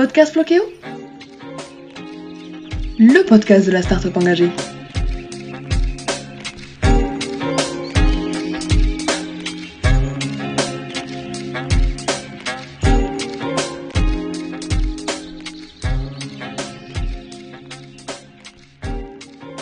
[0.00, 0.62] Podcast Floqueo
[2.98, 4.50] Le podcast de la start-up engagée.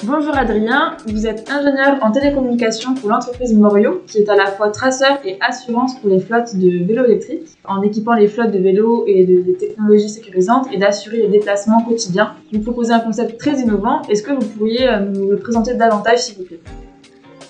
[0.04, 4.70] Bonjour Adrien, vous êtes ingénieur en télécommunication pour l'entreprise Morio, qui est à la fois
[4.70, 9.04] traceur et assurance pour les flottes de vélos électriques, en équipant les flottes de vélos
[9.08, 12.34] et de, des technologies sécurisantes et d'assurer les déplacements quotidiens.
[12.52, 16.18] Vous proposez un concept très innovant, est-ce que vous pourriez euh, nous le présenter davantage
[16.18, 16.60] s'il vous plaît?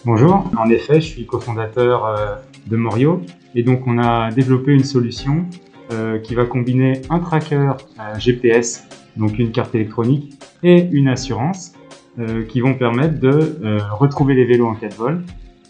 [0.06, 2.34] Bonjour, en effet, je suis cofondateur euh,
[2.66, 3.20] de Morio
[3.54, 5.44] et donc on a développé une solution
[5.92, 7.72] euh, qui va combiner un tracker
[8.18, 8.84] GPS,
[9.18, 11.72] donc une carte électronique, et une assurance
[12.18, 15.22] euh, qui vont permettre de euh, retrouver les vélos en cas de vol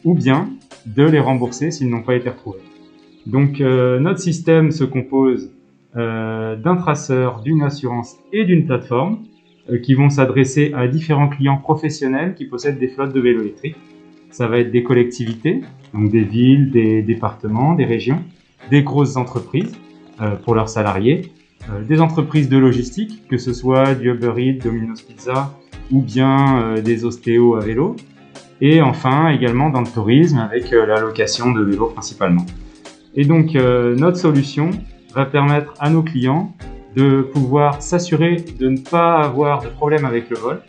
[0.03, 0.49] ou bien
[0.87, 2.61] de les rembourser s'ils n'ont pas été retrouvés.
[3.27, 5.51] Donc euh, notre système se compose
[5.95, 9.25] d'un traceur, d'une assurance et d'une plateforme
[9.83, 13.77] qui vont s'adresser à différents clients professionnels qui possèdent des flottes de vélos électriques.
[14.31, 15.63] Ça va être des collectivités,
[15.93, 18.23] donc des villes, des départements, des régions,
[18.71, 19.75] des grosses entreprises
[20.45, 21.33] pour leurs salariés,
[21.89, 25.59] des entreprises de logistique, que ce soit du Uber Eats, Domino's Pizza,
[25.93, 27.97] ou bien euh, des ostéos à vélo.
[28.61, 32.45] Et enfin, également dans le tourisme avec euh, la location de vélos principalement.
[33.15, 34.71] Et donc, euh, notre solution
[35.15, 36.55] va permettre à nos clients
[36.97, 40.61] de pouvoir s'assurer de ne pas avoir de problème avec le vol,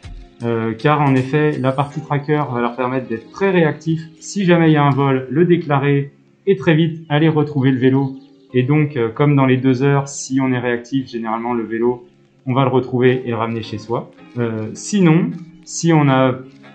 [0.43, 4.01] euh, car en effet, la partie tracker va leur permettre d'être très réactifs.
[4.19, 6.11] Si jamais il y a un vol, le déclarer
[6.47, 8.15] et très vite aller retrouver le vélo.
[8.53, 12.07] Et donc, euh, comme dans les deux heures, si on est réactif, généralement le vélo
[12.49, 14.09] on va le retrouver et le ramener chez soi.
[14.39, 15.29] Euh, sinon,
[15.63, 16.33] si on a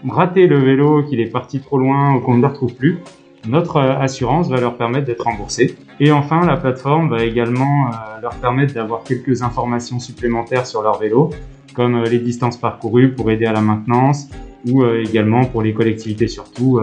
[0.08, 3.00] raté le vélo, qu'il est parti trop loin ou qu'on ne le retrouve plus,
[3.48, 5.76] notre euh, assurance va leur permettre d'être remboursé.
[5.98, 10.98] Et enfin, la plateforme va également euh, leur permettre d'avoir quelques informations supplémentaires sur leur
[11.00, 11.30] vélo,
[11.74, 14.28] comme les distances parcourues pour aider à la maintenance,
[14.70, 16.80] ou également pour les collectivités surtout,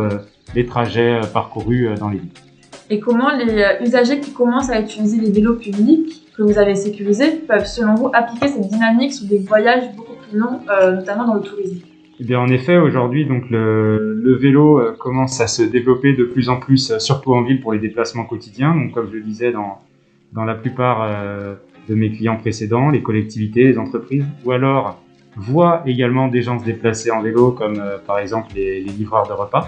[0.53, 2.29] les trajets parcourus dans les villes.
[2.91, 7.65] Et comment les usagers qui commencent à utiliser les vélos publics vous avez sécurisés peuvent,
[7.65, 11.41] selon vous, appliquer cette dynamique sur des voyages beaucoup plus longs, euh, notamment dans le
[11.41, 11.79] tourisme
[12.19, 16.49] Eh bien, en effet, aujourd'hui, donc le, vélo euh, commence à se développer de plus
[16.49, 18.73] en plus, euh, surtout en ville pour les déplacements quotidiens.
[18.73, 19.79] Donc, comme je le disais dans
[20.33, 21.11] dans la plupart
[21.89, 24.97] de mes clients précédents, les collectivités, les entreprises, ou alors
[25.35, 29.67] voient également des gens se déplacer en vélo, comme par exemple les livreurs de repas.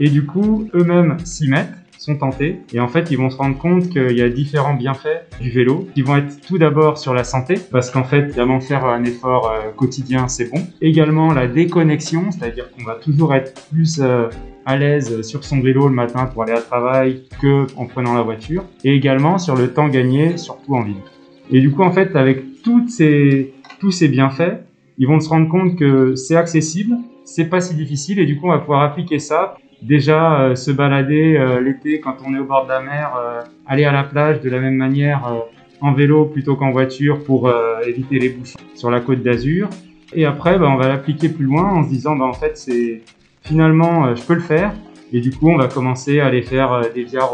[0.00, 2.60] Et du coup, eux-mêmes s'y mettent sont tentés.
[2.72, 5.86] Et en fait ils vont se rendre compte qu'il y a différents bienfaits du vélo.
[5.94, 9.50] Qui vont être tout d'abord sur la santé parce qu'en fait évidemment faire un effort
[9.50, 10.66] euh, quotidien c'est bon.
[10.80, 14.28] Également la déconnexion c'est-à-dire qu'on va toujours être plus euh,
[14.64, 18.22] à l'aise sur son vélo le matin pour aller à travail que en prenant la
[18.22, 18.64] voiture.
[18.82, 21.02] Et également sur le temps gagné surtout en ville.
[21.50, 24.62] Et du coup en fait avec toutes ces tous ces bienfaits
[24.96, 28.46] ils vont se rendre compte que c'est accessible c'est pas si difficile et du coup
[28.46, 32.44] on va pouvoir appliquer ça déjà euh, se balader euh, l'été quand on est au
[32.44, 35.38] bord de la mer, euh, aller à la plage de la même manière euh,
[35.80, 39.68] en vélo plutôt qu'en voiture pour euh, éviter les bouchons sur la côte d'Azur.
[40.12, 43.02] Et après, bah, on va l'appliquer plus loin en se disant, bah, en fait, c'est
[43.42, 44.72] finalement, euh, je peux le faire.
[45.12, 47.24] Et du coup, on va commencer à aller faire des via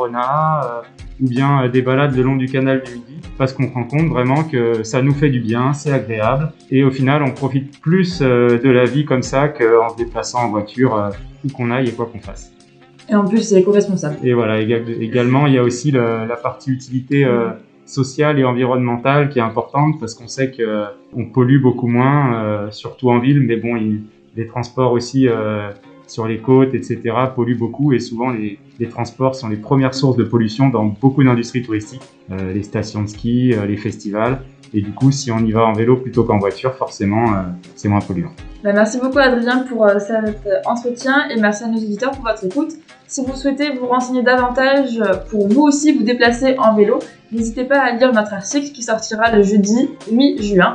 [1.23, 3.85] ou bien euh, des balades le long du canal du Midi parce qu'on se rend
[3.85, 7.81] compte vraiment que ça nous fait du bien, c'est agréable et au final, on profite
[7.81, 11.11] plus euh, de la vie comme ça qu'en se déplaçant en voiture euh,
[11.45, 12.53] où qu'on aille et quoi qu'on fasse.
[13.09, 14.17] Et en plus, c'est éco-responsable.
[14.25, 17.51] Et voilà, éga- également, il y a aussi la partie utilité euh,
[17.85, 20.85] sociale et environnementale qui est importante parce qu'on sait que euh,
[21.15, 24.03] on pollue beaucoup moins, euh, surtout en ville, mais bon, il-
[24.35, 25.71] les transports aussi euh,
[26.07, 27.01] sur les côtes, etc.,
[27.35, 28.59] polluent beaucoup et souvent les,
[28.89, 33.09] transports sont les premières sources de pollution dans beaucoup d'industries touristiques, euh, les stations de
[33.09, 34.41] ski, euh, les festivals.
[34.75, 37.43] Et du coup, si on y va en vélo plutôt qu'en voiture, forcément, euh,
[37.75, 38.33] c'est moins polluant.
[38.63, 42.73] Bah, merci beaucoup Adrien pour cet entretien et merci à nos auditeurs pour votre écoute.
[43.07, 45.01] Si vous souhaitez vous renseigner davantage
[45.31, 46.99] pour vous aussi vous déplacer en vélo,
[47.31, 50.75] n'hésitez pas à lire notre article qui sortira le jeudi 8 juin.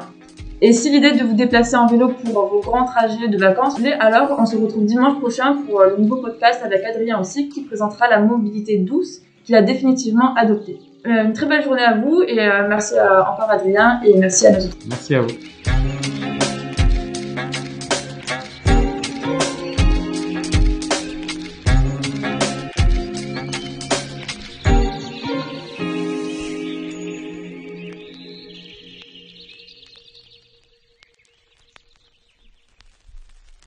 [0.63, 3.81] Et si l'idée de vous déplacer en vélo pour vos grands trajets de vacances vous
[3.81, 7.50] plaît, alors on se retrouve dimanche prochain pour euh, le nouveau podcast avec Adrien aussi
[7.50, 10.78] qui présentera la mobilité douce qu'il a définitivement adoptée.
[11.08, 14.52] Euh, une très belle journée à vous et euh, merci encore Adrien et merci à
[14.52, 14.88] nos auditeurs.
[14.88, 15.30] Merci à vous.